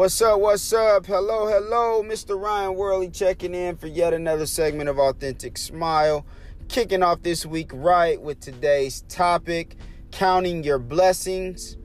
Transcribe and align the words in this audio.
What's 0.00 0.22
up? 0.22 0.40
What's 0.40 0.72
up? 0.72 1.04
Hello, 1.04 1.46
hello. 1.46 2.02
Mr. 2.02 2.40
Ryan 2.40 2.74
Worley 2.74 3.10
checking 3.10 3.54
in 3.54 3.76
for 3.76 3.86
yet 3.86 4.14
another 4.14 4.46
segment 4.46 4.88
of 4.88 4.98
Authentic 4.98 5.58
Smile. 5.58 6.24
Kicking 6.68 7.02
off 7.02 7.22
this 7.22 7.44
week 7.44 7.70
right 7.74 8.18
with 8.18 8.40
today's 8.40 9.02
topic 9.10 9.76
counting 10.10 10.64
your 10.64 10.78
blessings, 10.78 11.76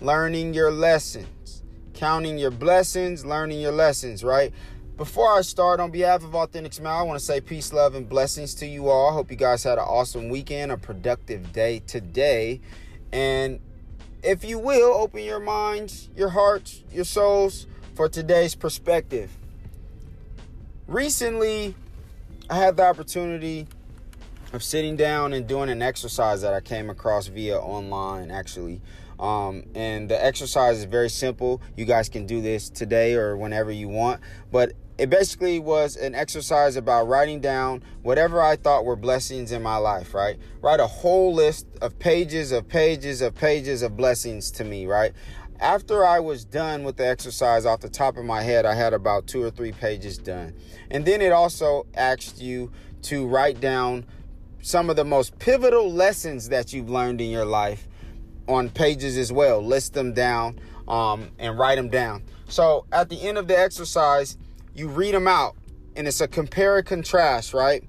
learning 0.00 0.54
your 0.54 0.70
lessons. 0.70 1.62
Counting 1.92 2.38
your 2.38 2.50
blessings, 2.50 3.26
learning 3.26 3.60
your 3.60 3.72
lessons, 3.72 4.24
right? 4.24 4.54
Before 4.96 5.30
I 5.30 5.42
start, 5.42 5.80
on 5.80 5.90
behalf 5.90 6.24
of 6.24 6.34
Authentic 6.34 6.72
Smile, 6.72 7.00
I 7.00 7.02
want 7.02 7.18
to 7.18 7.24
say 7.26 7.42
peace, 7.42 7.74
love, 7.74 7.94
and 7.94 8.08
blessings 8.08 8.54
to 8.54 8.66
you 8.66 8.88
all. 8.88 9.12
Hope 9.12 9.30
you 9.30 9.36
guys 9.36 9.64
had 9.64 9.76
an 9.76 9.84
awesome 9.86 10.30
weekend, 10.30 10.72
a 10.72 10.78
productive 10.78 11.52
day 11.52 11.80
today. 11.80 12.62
And 13.12 13.60
if 14.22 14.44
you 14.44 14.58
will, 14.58 14.92
open 14.94 15.22
your 15.22 15.40
minds, 15.40 16.08
your 16.16 16.30
hearts, 16.30 16.82
your 16.92 17.04
souls 17.04 17.66
for 17.94 18.08
today's 18.08 18.54
perspective. 18.54 19.30
Recently, 20.86 21.74
I 22.48 22.56
had 22.56 22.76
the 22.76 22.84
opportunity 22.84 23.66
of 24.52 24.62
sitting 24.62 24.96
down 24.96 25.32
and 25.32 25.46
doing 25.46 25.70
an 25.70 25.82
exercise 25.82 26.42
that 26.42 26.52
I 26.52 26.60
came 26.60 26.90
across 26.90 27.28
via 27.28 27.58
online, 27.58 28.30
actually. 28.30 28.80
Um, 29.18 29.64
and 29.74 30.08
the 30.08 30.22
exercise 30.22 30.78
is 30.78 30.84
very 30.84 31.10
simple. 31.10 31.60
You 31.76 31.84
guys 31.84 32.08
can 32.08 32.26
do 32.26 32.40
this 32.40 32.70
today 32.70 33.14
or 33.14 33.36
whenever 33.36 33.70
you 33.70 33.88
want. 33.88 34.20
But 34.50 34.72
it 35.00 35.08
basically 35.08 35.58
was 35.58 35.96
an 35.96 36.14
exercise 36.14 36.76
about 36.76 37.08
writing 37.08 37.40
down 37.40 37.82
whatever 38.02 38.42
I 38.42 38.56
thought 38.56 38.84
were 38.84 38.96
blessings 38.96 39.50
in 39.50 39.62
my 39.62 39.78
life, 39.78 40.12
right? 40.12 40.38
Write 40.60 40.78
a 40.78 40.86
whole 40.86 41.32
list 41.32 41.66
of 41.80 41.98
pages 41.98 42.52
of 42.52 42.68
pages 42.68 43.22
of 43.22 43.34
pages 43.34 43.80
of 43.80 43.96
blessings 43.96 44.50
to 44.50 44.64
me, 44.64 44.84
right? 44.84 45.14
After 45.58 46.04
I 46.04 46.20
was 46.20 46.44
done 46.44 46.84
with 46.84 46.98
the 46.98 47.08
exercise 47.08 47.64
off 47.64 47.80
the 47.80 47.88
top 47.88 48.18
of 48.18 48.26
my 48.26 48.42
head, 48.42 48.66
I 48.66 48.74
had 48.74 48.92
about 48.92 49.26
two 49.26 49.42
or 49.42 49.50
three 49.50 49.72
pages 49.72 50.18
done. 50.18 50.52
And 50.90 51.06
then 51.06 51.22
it 51.22 51.32
also 51.32 51.86
asked 51.94 52.38
you 52.42 52.70
to 53.04 53.26
write 53.26 53.58
down 53.58 54.04
some 54.60 54.90
of 54.90 54.96
the 54.96 55.04
most 55.06 55.38
pivotal 55.38 55.90
lessons 55.90 56.50
that 56.50 56.74
you've 56.74 56.90
learned 56.90 57.22
in 57.22 57.30
your 57.30 57.46
life 57.46 57.88
on 58.48 58.68
pages 58.68 59.16
as 59.16 59.32
well. 59.32 59.62
List 59.62 59.94
them 59.94 60.12
down 60.12 60.60
um, 60.86 61.30
and 61.38 61.58
write 61.58 61.76
them 61.76 61.88
down. 61.88 62.22
So 62.48 62.84
at 62.92 63.08
the 63.08 63.22
end 63.22 63.38
of 63.38 63.48
the 63.48 63.58
exercise, 63.58 64.36
you 64.74 64.88
read 64.88 65.14
them 65.14 65.28
out 65.28 65.56
and 65.96 66.06
it's 66.06 66.20
a 66.20 66.28
compare 66.28 66.78
and 66.78 66.86
contrast, 66.86 67.52
right? 67.52 67.84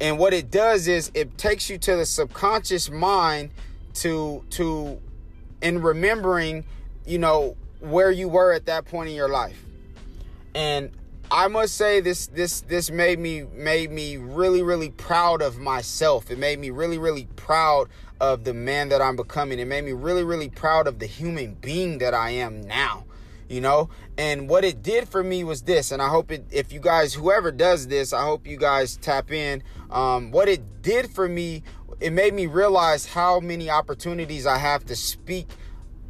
And 0.00 0.18
what 0.18 0.32
it 0.32 0.50
does 0.50 0.86
is 0.86 1.10
it 1.14 1.36
takes 1.38 1.68
you 1.68 1.78
to 1.78 1.96
the 1.96 2.06
subconscious 2.06 2.90
mind 2.90 3.50
to 3.94 4.44
to 4.50 5.00
in 5.60 5.82
remembering, 5.82 6.64
you 7.04 7.18
know, 7.18 7.56
where 7.80 8.10
you 8.10 8.28
were 8.28 8.52
at 8.52 8.66
that 8.66 8.84
point 8.84 9.08
in 9.08 9.14
your 9.14 9.28
life. 9.28 9.64
And 10.54 10.90
I 11.30 11.48
must 11.48 11.74
say 11.74 12.00
this 12.00 12.28
this 12.28 12.60
this 12.62 12.90
made 12.90 13.18
me 13.18 13.42
made 13.42 13.90
me 13.90 14.16
really 14.16 14.62
really 14.62 14.90
proud 14.90 15.42
of 15.42 15.58
myself. 15.58 16.30
It 16.30 16.38
made 16.38 16.60
me 16.60 16.70
really 16.70 16.98
really 16.98 17.26
proud 17.34 17.88
of 18.20 18.44
the 18.44 18.54
man 18.54 18.88
that 18.90 19.02
I'm 19.02 19.16
becoming. 19.16 19.58
It 19.58 19.66
made 19.66 19.84
me 19.84 19.92
really 19.92 20.22
really 20.22 20.48
proud 20.48 20.86
of 20.86 21.00
the 21.00 21.06
human 21.06 21.54
being 21.54 21.98
that 21.98 22.14
I 22.14 22.30
am 22.30 22.60
now 22.60 23.04
you 23.48 23.60
know? 23.60 23.90
And 24.16 24.48
what 24.48 24.64
it 24.64 24.82
did 24.82 25.08
for 25.08 25.22
me 25.22 25.44
was 25.44 25.62
this 25.62 25.92
and 25.92 26.02
i 26.02 26.08
hope 26.08 26.30
it 26.30 26.44
if 26.50 26.72
you 26.72 26.80
guys 26.80 27.14
whoever 27.14 27.50
does 27.52 27.86
this 27.88 28.12
i 28.12 28.22
hope 28.22 28.46
you 28.46 28.56
guys 28.56 28.96
tap 28.96 29.30
in. 29.30 29.62
Um, 29.90 30.30
what 30.30 30.48
it 30.48 30.82
did 30.82 31.10
for 31.10 31.28
me 31.28 31.62
it 32.00 32.12
made 32.12 32.34
me 32.34 32.46
realize 32.46 33.06
how 33.06 33.40
many 33.40 33.70
opportunities 33.70 34.46
i 34.46 34.58
have 34.58 34.84
to 34.86 34.96
speak 34.96 35.48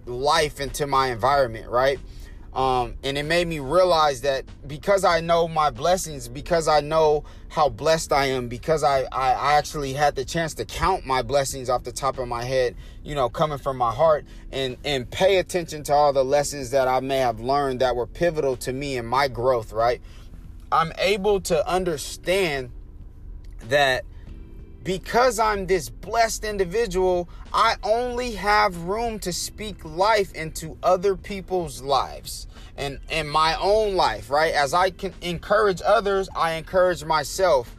life 0.07 0.61
into 0.61 0.87
my 0.87 1.09
environment 1.09 1.69
right 1.69 1.99
um, 2.55 2.95
and 3.05 3.19
it 3.19 3.25
made 3.25 3.47
me 3.47 3.59
realize 3.59 4.23
that 4.23 4.45
because 4.67 5.05
I 5.05 5.21
know 5.21 5.49
my 5.49 5.71
blessings, 5.71 6.29
because 6.29 6.67
I 6.67 6.81
know 6.81 7.25
how 7.49 7.69
blessed 7.69 8.13
I 8.13 8.27
am, 8.27 8.49
because 8.49 8.83
I, 8.83 9.03
I, 9.13 9.33
I, 9.33 9.53
actually 9.55 9.93
had 9.93 10.17
the 10.17 10.25
chance 10.25 10.55
to 10.55 10.65
count 10.65 11.05
my 11.07 11.23
blessings 11.23 11.69
off 11.69 11.85
the 11.85 11.93
top 11.93 12.19
of 12.19 12.27
my 12.27 12.45
head, 12.45 12.75
you 13.05 13.15
know, 13.15 13.29
coming 13.29 13.59
from 13.59 13.77
my 13.77 13.93
heart 13.93 14.25
and, 14.51 14.79
and 14.85 15.11
pay 15.11 15.37
attention 15.37 15.83
to 15.85 15.93
all 15.93 16.13
the 16.13 16.25
lessons 16.25 16.71
that 16.71 16.89
I 16.89 17.01
may 17.01 17.19
have 17.19 17.39
learned 17.39 17.81
that 17.81 17.95
were 17.95 18.07
pivotal 18.07 18.57
to 18.57 18.73
me 18.73 18.97
and 18.97 19.07
my 19.07 19.29
growth, 19.29 19.73
right? 19.73 20.01
I'm 20.73 20.93
able 20.99 21.41
to 21.43 21.67
understand 21.69 22.71
that 23.65 24.05
because 24.85 25.39
I'm 25.39 25.67
this 25.67 25.89
blessed 25.89 26.45
individual, 26.45 27.29
I 27.53 27.77
only 27.83 28.33
have 28.33 28.77
room 28.85 29.19
to 29.21 29.33
speak 29.33 29.85
life 29.85 30.33
into 30.35 30.79
other 30.83 31.17
people's 31.17 31.83
lives 31.83 32.47
and 32.77 33.01
in 33.11 33.29
my 33.29 33.57
own 33.61 33.95
life, 33.95 34.31
right? 34.31 34.55
As 34.55 34.73
I 34.73 34.91
can 34.91 35.13
encourage 35.21 35.83
others, 35.85 36.29
I 36.35 36.53
encourage 36.53 37.05
myself. 37.05 37.75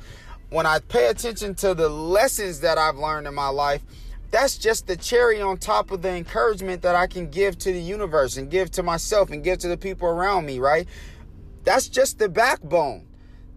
When 0.50 0.66
I 0.66 0.80
pay 0.80 1.08
attention 1.08 1.56
to 1.56 1.74
the 1.74 1.90
lessons 1.90 2.60
that 2.62 2.78
I've 2.78 2.98
learned 2.98 3.28
in 3.28 3.34
my 3.34 3.50
life, 3.50 3.82
that's 4.32 4.58
just 4.58 4.86
the 4.86 4.96
cherry 4.96 5.42
on 5.42 5.58
top 5.58 5.92
of 5.92 6.02
the 6.02 6.10
encouragement 6.10 6.82
that 6.84 6.96
I 6.96 7.08
can 7.08 7.30
give 7.30 7.58
to 7.60 7.72
the 7.72 7.82
universe 7.82 8.38
and 8.38 8.50
give 8.50 8.70
to 8.72 8.84
myself 8.84 9.32
and 9.32 9.44
give 9.44 9.60
to 9.60 9.68
the 9.68 9.78
people 9.78 10.08
around 10.08 10.46
me, 10.46 10.60
right? 10.60 10.88
That's 11.64 11.88
just 11.88 12.20
the 12.20 12.30
backbone. 12.30 13.09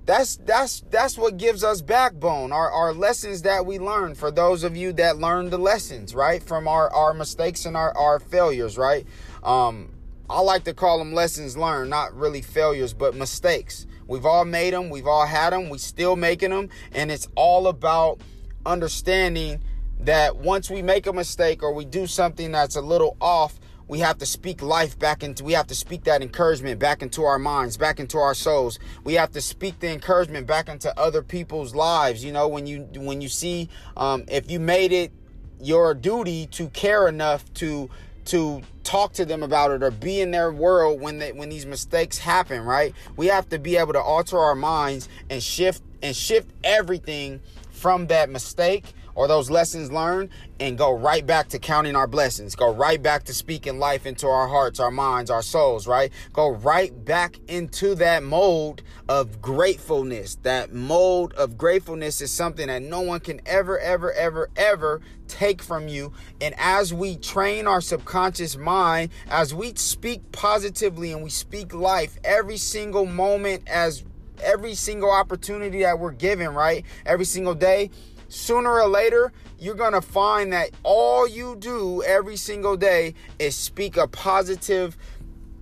That's 0.04 0.36
that's 0.36 0.80
that's 0.90 1.16
what 1.16 1.36
gives 1.36 1.62
us 1.62 1.80
backbone. 1.80 2.52
Our 2.52 2.70
our 2.70 2.92
lessons 2.92 3.42
that 3.42 3.64
we 3.64 3.78
learn. 3.78 4.16
For 4.16 4.32
those 4.32 4.64
of 4.64 4.76
you 4.76 4.92
that 4.94 5.18
learn 5.18 5.50
the 5.50 5.58
lessons, 5.58 6.14
right, 6.14 6.42
from 6.42 6.66
our 6.66 6.92
our 6.92 7.14
mistakes 7.14 7.66
and 7.66 7.76
our 7.76 7.96
our 7.96 8.18
failures, 8.18 8.76
right. 8.76 9.06
Um, 9.44 9.90
I 10.28 10.40
like 10.40 10.64
to 10.64 10.74
call 10.74 10.98
them 10.98 11.12
lessons 11.12 11.56
learned, 11.56 11.90
not 11.90 12.14
really 12.16 12.42
failures, 12.42 12.94
but 12.94 13.14
mistakes. 13.14 13.86
We've 14.08 14.26
all 14.26 14.44
made 14.44 14.74
them. 14.74 14.90
We've 14.90 15.06
all 15.06 15.26
had 15.26 15.52
them. 15.52 15.68
We 15.68 15.78
still 15.78 16.16
making 16.16 16.50
them, 16.50 16.68
and 16.92 17.10
it's 17.12 17.28
all 17.36 17.68
about 17.68 18.20
understanding 18.66 19.62
that 20.00 20.36
once 20.36 20.68
we 20.68 20.82
make 20.82 21.06
a 21.06 21.12
mistake 21.12 21.62
or 21.62 21.72
we 21.72 21.84
do 21.84 22.08
something 22.08 22.50
that's 22.50 22.74
a 22.74 22.80
little 22.80 23.16
off 23.20 23.60
we 23.88 24.00
have 24.00 24.18
to 24.18 24.26
speak 24.26 24.62
life 24.62 24.98
back 24.98 25.22
into 25.22 25.44
we 25.44 25.52
have 25.52 25.66
to 25.66 25.74
speak 25.74 26.04
that 26.04 26.22
encouragement 26.22 26.78
back 26.78 27.02
into 27.02 27.24
our 27.24 27.38
minds 27.38 27.76
back 27.76 28.00
into 28.00 28.18
our 28.18 28.34
souls. 28.34 28.78
We 29.04 29.14
have 29.14 29.32
to 29.32 29.40
speak 29.40 29.80
the 29.80 29.90
encouragement 29.90 30.46
back 30.46 30.68
into 30.68 30.96
other 30.98 31.22
people's 31.22 31.74
lives. 31.74 32.24
You 32.24 32.32
know 32.32 32.48
when 32.48 32.66
you 32.66 32.88
when 32.96 33.20
you 33.20 33.28
see 33.28 33.68
um, 33.96 34.24
if 34.28 34.50
you 34.50 34.60
made 34.60 34.92
it 34.92 35.12
your 35.60 35.94
duty 35.94 36.46
to 36.48 36.68
care 36.68 37.08
enough 37.08 37.52
to 37.54 37.90
to 38.26 38.62
talk 38.84 39.12
to 39.14 39.24
them 39.24 39.42
about 39.42 39.70
it 39.70 39.82
or 39.82 39.90
be 39.90 40.20
in 40.20 40.30
their 40.30 40.52
world 40.52 41.00
when 41.00 41.18
they 41.18 41.32
when 41.32 41.48
these 41.48 41.66
mistakes 41.66 42.18
happen 42.18 42.62
right? 42.62 42.94
We 43.16 43.26
have 43.26 43.48
to 43.50 43.58
be 43.58 43.76
able 43.76 43.92
to 43.94 44.00
alter 44.00 44.38
our 44.38 44.54
minds 44.54 45.08
and 45.30 45.42
shift 45.42 45.82
and 46.02 46.14
shift 46.14 46.50
everything 46.64 47.40
from 47.70 48.06
that 48.08 48.30
mistake 48.30 48.94
or 49.14 49.28
those 49.28 49.50
lessons 49.50 49.90
learned 49.92 50.30
and 50.60 50.78
go 50.78 50.92
right 50.92 51.26
back 51.26 51.48
to 51.48 51.58
counting 51.58 51.96
our 51.96 52.06
blessings. 52.06 52.54
Go 52.54 52.72
right 52.72 53.02
back 53.02 53.24
to 53.24 53.34
speaking 53.34 53.78
life 53.78 54.06
into 54.06 54.26
our 54.26 54.48
hearts, 54.48 54.80
our 54.80 54.90
minds, 54.90 55.30
our 55.30 55.42
souls, 55.42 55.86
right? 55.86 56.12
Go 56.32 56.50
right 56.50 57.04
back 57.04 57.38
into 57.48 57.94
that 57.96 58.22
mold 58.22 58.82
of 59.08 59.42
gratefulness. 59.42 60.36
That 60.42 60.72
mold 60.72 61.32
of 61.34 61.58
gratefulness 61.58 62.20
is 62.20 62.30
something 62.30 62.68
that 62.68 62.82
no 62.82 63.00
one 63.00 63.20
can 63.20 63.40
ever, 63.46 63.78
ever, 63.78 64.12
ever, 64.12 64.50
ever 64.56 65.00
take 65.28 65.62
from 65.62 65.88
you. 65.88 66.12
And 66.40 66.54
as 66.58 66.92
we 66.92 67.16
train 67.16 67.66
our 67.66 67.80
subconscious 67.80 68.56
mind, 68.56 69.10
as 69.28 69.54
we 69.54 69.74
speak 69.74 70.30
positively 70.32 71.12
and 71.12 71.22
we 71.22 71.30
speak 71.30 71.74
life 71.74 72.18
every 72.24 72.56
single 72.56 73.06
moment 73.06 73.62
as 73.66 74.04
every 74.42 74.74
single 74.74 75.10
opportunity 75.10 75.82
that 75.82 75.98
we're 75.98 76.12
given, 76.12 76.54
right? 76.54 76.84
Every 77.06 77.24
single 77.24 77.54
day, 77.54 77.90
sooner 78.32 78.80
or 78.80 78.88
later, 78.88 79.32
you're 79.58 79.74
going 79.74 79.92
to 79.92 80.00
find 80.00 80.52
that 80.52 80.70
all 80.82 81.26
you 81.26 81.56
do 81.56 82.02
every 82.02 82.36
single 82.36 82.76
day 82.76 83.14
is 83.38 83.54
speak 83.54 83.96
a 83.96 84.08
positive 84.08 84.96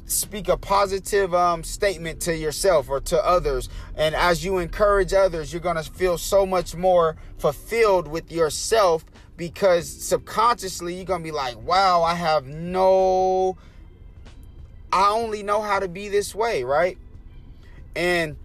speak 0.06 0.48
a 0.48 0.56
positive 0.56 1.32
um, 1.32 1.62
statement 1.62 2.20
to 2.20 2.36
yourself 2.36 2.88
or 2.88 2.98
to 2.98 3.24
others. 3.24 3.68
And 3.94 4.12
as 4.16 4.44
you 4.44 4.58
encourage 4.58 5.12
others 5.12 5.52
you're 5.52 5.60
going 5.60 5.76
to 5.76 5.84
feel 5.84 6.18
so 6.18 6.44
much 6.44 6.74
more 6.74 7.16
fulfilled 7.38 8.08
with 8.08 8.32
yourself 8.32 9.04
because 9.36 9.88
subconsciously 9.88 10.94
you're 10.94 11.04
going 11.04 11.20
to 11.20 11.24
be 11.24 11.30
like 11.30 11.56
wow 11.62 12.02
i 12.02 12.14
have 12.14 12.46
no 12.46 13.56
i 14.92 15.08
only 15.08 15.42
know 15.42 15.62
how 15.62 15.78
to 15.78 15.88
be 15.88 16.08
this 16.08 16.34
way 16.34 16.62
right? 16.62 16.98
And 17.96 18.36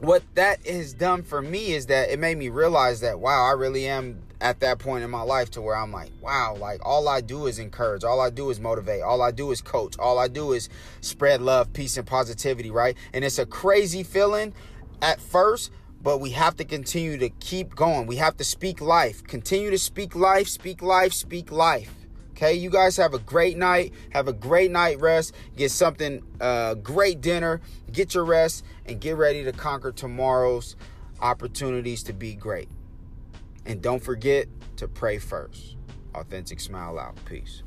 what 0.00 0.22
that 0.34 0.66
has 0.66 0.94
done 0.94 1.22
for 1.22 1.42
me 1.42 1.72
is 1.72 1.86
that 1.86 2.10
it 2.10 2.18
made 2.18 2.38
me 2.38 2.48
realize 2.48 3.00
that 3.00 3.20
wow 3.20 3.44
i 3.44 3.52
really 3.52 3.86
am 3.86 4.18
at 4.40 4.60
that 4.60 4.78
point 4.78 5.04
in 5.04 5.10
my 5.10 5.20
life 5.20 5.50
to 5.50 5.60
where 5.60 5.76
i'm 5.76 5.92
like 5.92 6.10
wow 6.22 6.56
like 6.58 6.80
all 6.84 7.06
i 7.06 7.20
do 7.20 7.46
is 7.46 7.58
encourage 7.58 8.02
all 8.02 8.20
i 8.20 8.30
do 8.30 8.48
is 8.48 8.58
motivate 8.58 9.02
all 9.02 9.20
i 9.20 9.30
do 9.30 9.50
is 9.50 9.60
coach 9.60 9.98
all 9.98 10.18
i 10.18 10.26
do 10.26 10.52
is 10.52 10.70
spread 11.02 11.42
love 11.42 11.70
peace 11.72 11.98
and 11.98 12.06
positivity 12.06 12.70
right? 12.70 12.96
And 13.12 13.24
it's 13.24 13.38
a 13.38 13.46
crazy 13.46 14.02
feeling 14.02 14.54
at 15.02 15.20
first 15.20 15.70
but 16.02 16.18
we 16.18 16.30
have 16.30 16.56
to 16.56 16.64
continue 16.64 17.18
to 17.18 17.28
keep 17.28 17.74
going. 17.74 18.06
We 18.06 18.16
have 18.16 18.34
to 18.38 18.44
speak 18.44 18.80
life. 18.80 19.22
Continue 19.24 19.70
to 19.70 19.78
speak 19.78 20.14
life 20.14 20.48
speak 20.48 20.80
life 20.80 21.12
speak 21.12 21.52
life 21.52 21.99
Okay, 22.30 22.54
you 22.54 22.70
guys 22.70 22.96
have 22.96 23.12
a 23.12 23.18
great 23.18 23.58
night. 23.58 23.92
Have 24.10 24.28
a 24.28 24.32
great 24.32 24.70
night 24.70 25.00
rest. 25.00 25.34
Get 25.56 25.70
something, 25.70 26.22
uh, 26.40 26.74
great 26.74 27.20
dinner. 27.20 27.60
Get 27.92 28.14
your 28.14 28.24
rest 28.24 28.64
and 28.86 29.00
get 29.00 29.16
ready 29.16 29.44
to 29.44 29.52
conquer 29.52 29.92
tomorrow's 29.92 30.76
opportunities 31.20 32.02
to 32.04 32.12
be 32.12 32.34
great. 32.34 32.68
And 33.66 33.82
don't 33.82 34.02
forget 34.02 34.48
to 34.76 34.88
pray 34.88 35.18
first. 35.18 35.76
Authentic 36.14 36.60
smile 36.60 36.98
out. 36.98 37.16
Peace. 37.24 37.62